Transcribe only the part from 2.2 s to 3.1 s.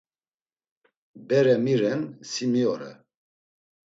si mi ore?